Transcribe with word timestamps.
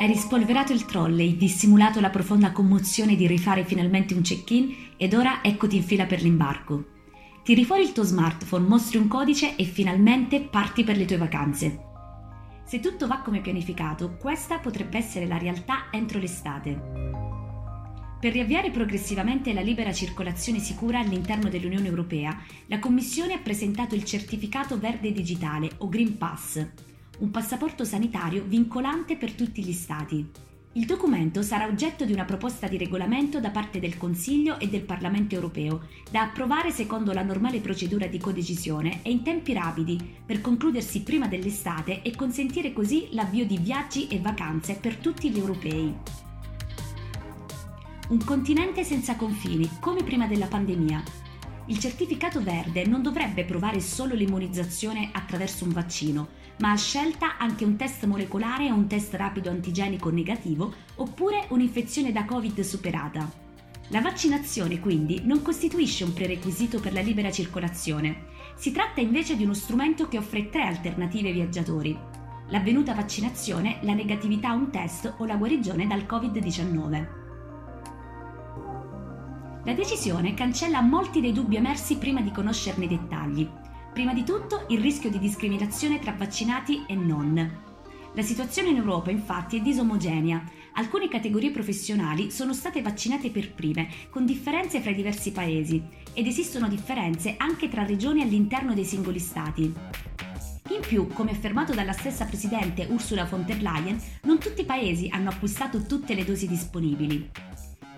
Hai 0.00 0.06
rispolverato 0.06 0.72
il 0.72 0.86
trolley, 0.86 1.36
dissimulato 1.36 2.00
la 2.00 2.08
profonda 2.08 2.52
commozione 2.52 3.16
di 3.16 3.26
rifare 3.26 3.66
finalmente 3.66 4.14
un 4.14 4.22
check-in 4.22 4.74
ed 4.96 5.12
ora 5.12 5.42
eccoti 5.42 5.76
in 5.76 5.82
fila 5.82 6.06
per 6.06 6.22
l'imbarco. 6.22 6.86
Tiri 7.44 7.66
fuori 7.66 7.82
il 7.82 7.92
tuo 7.92 8.02
smartphone, 8.02 8.66
mostri 8.66 8.96
un 8.96 9.08
codice 9.08 9.56
e 9.56 9.64
finalmente 9.64 10.40
parti 10.40 10.84
per 10.84 10.96
le 10.96 11.04
tue 11.04 11.18
vacanze. 11.18 11.80
Se 12.64 12.80
tutto 12.80 13.06
va 13.06 13.18
come 13.18 13.42
pianificato, 13.42 14.16
questa 14.16 14.58
potrebbe 14.58 14.96
essere 14.96 15.26
la 15.26 15.36
realtà 15.36 15.88
entro 15.90 16.18
l'estate. 16.18 16.80
Per 18.18 18.32
riavviare 18.32 18.70
progressivamente 18.70 19.52
la 19.52 19.60
libera 19.60 19.92
circolazione 19.92 20.60
sicura 20.60 21.00
all'interno 21.00 21.50
dell'Unione 21.50 21.88
Europea, 21.88 22.40
la 22.68 22.78
Commissione 22.78 23.34
ha 23.34 23.38
presentato 23.40 23.94
il 23.94 24.04
certificato 24.04 24.78
verde 24.78 25.12
digitale 25.12 25.72
o 25.76 25.90
Green 25.90 26.16
Pass, 26.16 26.88
un 27.20 27.30
passaporto 27.30 27.84
sanitario 27.84 28.44
vincolante 28.46 29.16
per 29.16 29.32
tutti 29.32 29.62
gli 29.62 29.72
Stati. 29.72 30.26
Il 30.74 30.86
documento 30.86 31.42
sarà 31.42 31.66
oggetto 31.66 32.04
di 32.04 32.12
una 32.12 32.24
proposta 32.24 32.68
di 32.68 32.78
regolamento 32.78 33.40
da 33.40 33.50
parte 33.50 33.80
del 33.80 33.96
Consiglio 33.96 34.58
e 34.58 34.68
del 34.68 34.82
Parlamento 34.82 35.34
europeo, 35.34 35.88
da 36.10 36.22
approvare 36.22 36.70
secondo 36.70 37.12
la 37.12 37.24
normale 37.24 37.58
procedura 37.58 38.06
di 38.06 38.18
codecisione 38.18 39.00
e 39.02 39.10
in 39.10 39.22
tempi 39.22 39.52
rapidi, 39.52 39.98
per 40.24 40.40
concludersi 40.40 41.02
prima 41.02 41.26
dell'estate 41.26 42.02
e 42.02 42.14
consentire 42.14 42.72
così 42.72 43.08
l'avvio 43.10 43.44
di 43.44 43.58
viaggi 43.58 44.06
e 44.06 44.20
vacanze 44.20 44.78
per 44.80 44.96
tutti 44.96 45.28
gli 45.30 45.38
europei. 45.38 45.94
Un 48.08 48.24
continente 48.24 48.82
senza 48.84 49.16
confini, 49.16 49.68
come 49.80 50.02
prima 50.04 50.26
della 50.26 50.46
pandemia. 50.46 51.19
Il 51.70 51.78
certificato 51.78 52.42
verde 52.42 52.84
non 52.84 53.00
dovrebbe 53.00 53.44
provare 53.44 53.78
solo 53.78 54.16
l'immunizzazione 54.16 55.10
attraverso 55.12 55.64
un 55.64 55.70
vaccino, 55.70 56.30
ma 56.58 56.72
a 56.72 56.76
scelta 56.76 57.38
anche 57.38 57.64
un 57.64 57.76
test 57.76 58.06
molecolare 58.06 58.68
o 58.72 58.74
un 58.74 58.88
test 58.88 59.14
rapido 59.14 59.50
antigenico 59.50 60.10
negativo 60.10 60.74
oppure 60.96 61.46
un'infezione 61.50 62.10
da 62.10 62.24
Covid 62.24 62.58
superata. 62.62 63.30
La 63.90 64.00
vaccinazione 64.00 64.80
quindi 64.80 65.20
non 65.22 65.42
costituisce 65.42 66.02
un 66.02 66.12
prerequisito 66.12 66.80
per 66.80 66.92
la 66.92 67.02
libera 67.02 67.30
circolazione, 67.30 68.24
si 68.56 68.72
tratta 68.72 69.00
invece 69.00 69.36
di 69.36 69.44
uno 69.44 69.54
strumento 69.54 70.08
che 70.08 70.18
offre 70.18 70.50
tre 70.50 70.62
alternative 70.62 71.28
ai 71.28 71.34
viaggiatori. 71.34 71.96
L'avvenuta 72.48 72.94
vaccinazione, 72.94 73.78
la 73.82 73.94
negatività 73.94 74.48
a 74.48 74.54
un 74.54 74.70
test 74.72 75.14
o 75.18 75.24
la 75.24 75.36
guarigione 75.36 75.86
dal 75.86 76.02
Covid-19. 76.02 77.19
La 79.70 79.76
decisione 79.76 80.34
cancella 80.34 80.80
molti 80.80 81.20
dei 81.20 81.32
dubbi 81.32 81.54
emersi 81.54 81.96
prima 81.96 82.20
di 82.20 82.32
conoscerne 82.32 82.86
i 82.86 82.88
dettagli. 82.88 83.48
Prima 83.92 84.12
di 84.12 84.24
tutto 84.24 84.64
il 84.70 84.80
rischio 84.80 85.10
di 85.10 85.20
discriminazione 85.20 86.00
tra 86.00 86.10
vaccinati 86.10 86.82
e 86.88 86.96
non. 86.96 87.62
La 88.12 88.22
situazione 88.22 88.70
in 88.70 88.78
Europa 88.78 89.12
infatti 89.12 89.58
è 89.58 89.60
disomogenea. 89.60 90.42
Alcune 90.72 91.06
categorie 91.06 91.52
professionali 91.52 92.32
sono 92.32 92.52
state 92.52 92.82
vaccinate 92.82 93.30
per 93.30 93.54
prime, 93.54 93.88
con 94.10 94.26
differenze 94.26 94.80
fra 94.80 94.90
i 94.90 94.96
diversi 94.96 95.30
paesi, 95.30 95.80
ed 96.14 96.26
esistono 96.26 96.66
differenze 96.66 97.36
anche 97.36 97.68
tra 97.68 97.86
regioni 97.86 98.22
all'interno 98.22 98.74
dei 98.74 98.84
singoli 98.84 99.20
stati. 99.20 99.72
In 100.70 100.80
più, 100.80 101.06
come 101.06 101.30
affermato 101.30 101.72
dalla 101.74 101.92
stessa 101.92 102.24
Presidente 102.24 102.88
Ursula 102.90 103.24
von 103.24 103.44
der 103.44 103.62
Leyen, 103.62 104.00
non 104.22 104.40
tutti 104.40 104.62
i 104.62 104.66
paesi 104.66 105.08
hanno 105.12 105.28
acquistato 105.28 105.86
tutte 105.86 106.14
le 106.14 106.24
dosi 106.24 106.48
disponibili. 106.48 107.49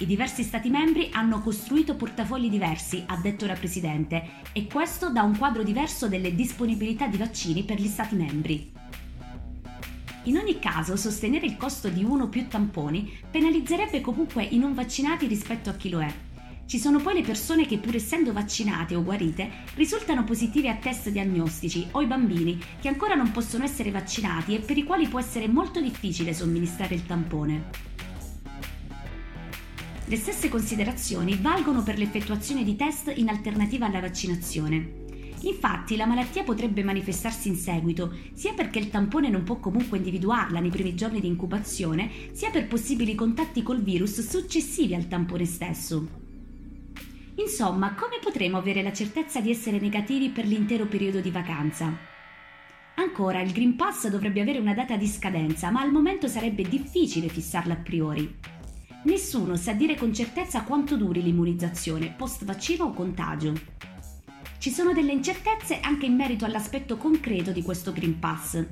I 0.00 0.06
diversi 0.06 0.44
Stati 0.44 0.70
membri 0.70 1.08
hanno 1.10 1.40
costruito 1.40 1.96
portafogli 1.96 2.48
diversi, 2.48 3.02
ha 3.04 3.16
detto 3.16 3.46
la 3.46 3.54
Presidente, 3.54 4.42
e 4.52 4.68
questo 4.68 5.10
dà 5.10 5.22
un 5.22 5.36
quadro 5.36 5.64
diverso 5.64 6.06
delle 6.06 6.36
disponibilità 6.36 7.08
di 7.08 7.16
vaccini 7.16 7.64
per 7.64 7.80
gli 7.80 7.88
Stati 7.88 8.14
membri. 8.14 8.72
In 10.24 10.36
ogni 10.36 10.60
caso, 10.60 10.94
sostenere 10.94 11.46
il 11.46 11.56
costo 11.56 11.88
di 11.88 12.04
uno 12.04 12.24
o 12.24 12.28
più 12.28 12.46
tamponi 12.46 13.12
penalizzerebbe 13.28 14.00
comunque 14.00 14.44
i 14.44 14.58
non 14.58 14.72
vaccinati 14.72 15.26
rispetto 15.26 15.68
a 15.68 15.74
chi 15.74 15.88
lo 15.88 16.00
è. 16.00 16.14
Ci 16.64 16.78
sono 16.78 17.00
poi 17.00 17.14
le 17.14 17.22
persone 17.22 17.66
che 17.66 17.78
pur 17.78 17.96
essendo 17.96 18.32
vaccinate 18.32 18.94
o 18.94 19.02
guarite 19.02 19.50
risultano 19.74 20.22
positive 20.22 20.68
a 20.68 20.76
test 20.76 21.08
diagnostici 21.08 21.88
o 21.92 22.02
i 22.02 22.06
bambini 22.06 22.56
che 22.78 22.86
ancora 22.86 23.16
non 23.16 23.32
possono 23.32 23.64
essere 23.64 23.90
vaccinati 23.90 24.54
e 24.54 24.60
per 24.60 24.76
i 24.78 24.84
quali 24.84 25.08
può 25.08 25.18
essere 25.18 25.48
molto 25.48 25.80
difficile 25.80 26.34
somministrare 26.34 26.94
il 26.94 27.04
tampone. 27.04 27.87
Le 30.08 30.16
stesse 30.16 30.48
considerazioni 30.48 31.36
valgono 31.36 31.82
per 31.82 31.98
l'effettuazione 31.98 32.64
di 32.64 32.76
test 32.76 33.12
in 33.14 33.28
alternativa 33.28 33.84
alla 33.84 34.00
vaccinazione. 34.00 35.04
Infatti 35.40 35.96
la 35.96 36.06
malattia 36.06 36.44
potrebbe 36.44 36.82
manifestarsi 36.82 37.48
in 37.48 37.56
seguito, 37.56 38.16
sia 38.32 38.54
perché 38.54 38.78
il 38.78 38.88
tampone 38.88 39.28
non 39.28 39.42
può 39.42 39.58
comunque 39.58 39.98
individuarla 39.98 40.60
nei 40.60 40.70
primi 40.70 40.94
giorni 40.94 41.20
di 41.20 41.26
incubazione, 41.26 42.10
sia 42.32 42.48
per 42.48 42.68
possibili 42.68 43.14
contatti 43.14 43.62
col 43.62 43.82
virus 43.82 44.26
successivi 44.26 44.94
al 44.94 45.08
tampone 45.08 45.44
stesso. 45.44 46.08
Insomma, 47.34 47.92
come 47.92 48.16
potremo 48.18 48.56
avere 48.56 48.82
la 48.82 48.94
certezza 48.94 49.42
di 49.42 49.50
essere 49.50 49.78
negativi 49.78 50.30
per 50.30 50.46
l'intero 50.46 50.86
periodo 50.86 51.20
di 51.20 51.30
vacanza? 51.30 51.94
Ancora, 52.94 53.42
il 53.42 53.52
Green 53.52 53.76
Pass 53.76 54.08
dovrebbe 54.08 54.40
avere 54.40 54.58
una 54.58 54.72
data 54.72 54.96
di 54.96 55.06
scadenza, 55.06 55.70
ma 55.70 55.82
al 55.82 55.92
momento 55.92 56.28
sarebbe 56.28 56.62
difficile 56.62 57.28
fissarla 57.28 57.74
a 57.74 57.76
priori. 57.76 58.56
Nessuno 59.04 59.54
sa 59.54 59.74
dire 59.74 59.94
con 59.94 60.12
certezza 60.12 60.64
quanto 60.64 60.96
duri 60.96 61.22
l'immunizzazione, 61.22 62.14
post 62.16 62.44
vaccino 62.44 62.86
o 62.86 62.92
contagio. 62.92 63.52
Ci 64.58 64.70
sono 64.70 64.92
delle 64.92 65.12
incertezze 65.12 65.78
anche 65.80 66.06
in 66.06 66.16
merito 66.16 66.44
all'aspetto 66.44 66.96
concreto 66.96 67.52
di 67.52 67.62
questo 67.62 67.92
Green 67.92 68.18
Pass. 68.18 68.62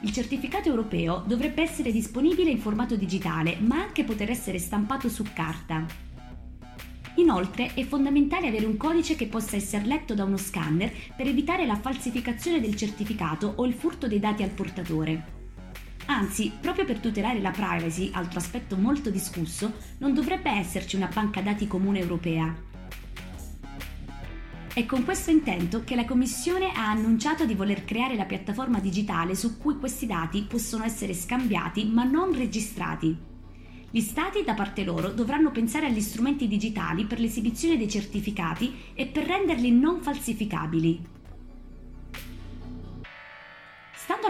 Il 0.00 0.12
certificato 0.12 0.70
europeo 0.70 1.22
dovrebbe 1.26 1.60
essere 1.60 1.92
disponibile 1.92 2.50
in 2.50 2.58
formato 2.58 2.96
digitale, 2.96 3.58
ma 3.60 3.76
anche 3.76 4.04
poter 4.04 4.30
essere 4.30 4.58
stampato 4.58 5.10
su 5.10 5.22
carta. 5.34 5.84
Inoltre 7.16 7.74
è 7.74 7.84
fondamentale 7.84 8.48
avere 8.48 8.64
un 8.64 8.78
codice 8.78 9.16
che 9.16 9.26
possa 9.26 9.56
essere 9.56 9.84
letto 9.84 10.14
da 10.14 10.24
uno 10.24 10.38
scanner 10.38 10.90
per 11.14 11.26
evitare 11.26 11.66
la 11.66 11.76
falsificazione 11.76 12.60
del 12.60 12.74
certificato 12.74 13.52
o 13.56 13.66
il 13.66 13.74
furto 13.74 14.08
dei 14.08 14.18
dati 14.18 14.42
al 14.42 14.50
portatore. 14.50 15.37
Anzi, 16.10 16.50
proprio 16.58 16.86
per 16.86 17.00
tutelare 17.00 17.38
la 17.38 17.50
privacy, 17.50 18.10
altro 18.14 18.38
aspetto 18.38 18.76
molto 18.76 19.10
discusso, 19.10 19.74
non 19.98 20.14
dovrebbe 20.14 20.50
esserci 20.50 20.96
una 20.96 21.10
banca 21.12 21.42
dati 21.42 21.66
comune 21.66 21.98
europea. 21.98 22.54
È 24.72 24.86
con 24.86 25.04
questo 25.04 25.30
intento 25.30 25.84
che 25.84 25.94
la 25.94 26.06
Commissione 26.06 26.72
ha 26.72 26.88
annunciato 26.88 27.44
di 27.44 27.54
voler 27.54 27.84
creare 27.84 28.16
la 28.16 28.24
piattaforma 28.24 28.80
digitale 28.80 29.34
su 29.34 29.58
cui 29.58 29.76
questi 29.76 30.06
dati 30.06 30.46
possono 30.48 30.84
essere 30.84 31.12
scambiati 31.12 31.84
ma 31.84 32.04
non 32.04 32.34
registrati. 32.34 33.14
Gli 33.90 34.00
Stati, 34.00 34.44
da 34.44 34.54
parte 34.54 34.84
loro, 34.84 35.10
dovranno 35.12 35.50
pensare 35.50 35.86
agli 35.86 36.00
strumenti 36.00 36.48
digitali 36.48 37.04
per 37.04 37.20
l'esibizione 37.20 37.76
dei 37.76 37.88
certificati 37.88 38.74
e 38.94 39.06
per 39.06 39.26
renderli 39.26 39.70
non 39.72 40.00
falsificabili. 40.00 41.16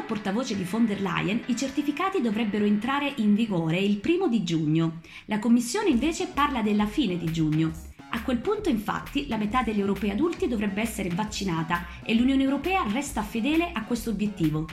Portavoce 0.08 0.56
di 0.56 0.64
von 0.64 0.86
der 0.86 1.02
Leyen, 1.02 1.42
i 1.46 1.56
certificati 1.56 2.22
dovrebbero 2.22 2.64
entrare 2.64 3.12
in 3.16 3.34
vigore 3.34 3.78
il 3.78 3.98
primo 3.98 4.26
di 4.26 4.42
giugno. 4.42 5.00
La 5.26 5.38
Commissione 5.38 5.91
invece 5.91 6.28
parla 6.28 6.62
della 6.62 6.86
fine 6.86 7.19
di 7.19 7.30
giugno. 7.30 7.70
A 8.10 8.22
quel 8.22 8.38
punto, 8.38 8.70
infatti, 8.70 9.28
la 9.28 9.36
metà 9.36 9.62
degli 9.62 9.80
europei 9.80 10.08
adulti 10.08 10.48
dovrebbe 10.48 10.80
essere 10.80 11.10
vaccinata 11.10 11.84
e 12.02 12.14
l'Unione 12.14 12.42
Europea 12.42 12.91
resta 12.91 13.22
fedele 13.22 13.70
a 13.70 13.84
questo 13.84 14.08
obiettivo. 14.08 14.66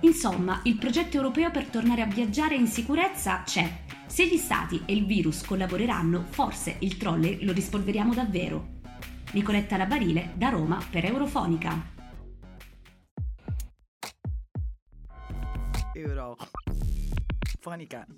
Insomma, 0.00 0.60
il 0.64 0.78
progetto 0.78 1.16
europeo 1.16 1.50
per 1.50 1.66
tornare 1.66 2.00
a 2.00 2.06
viaggiare 2.06 2.54
in 2.54 2.66
sicurezza 2.66 3.42
c'è. 3.44 3.80
Se 4.06 4.26
gli 4.26 4.38
Stati 4.38 4.80
e 4.86 4.94
il 4.94 5.04
virus 5.04 5.44
collaboreranno, 5.44 6.24
forse 6.30 6.76
il 6.78 6.96
trolley 6.96 7.44
lo 7.44 7.52
rispolveriamo 7.52 8.14
davvero. 8.14 8.80
Nicoletta 9.32 9.76
Labarile, 9.76 10.32
da 10.34 10.48
Roma 10.48 10.82
per 10.90 11.04
Eurofonica. 11.04 12.01
euro. 15.94 16.36
Funny 17.60 17.86
cat. 17.86 18.08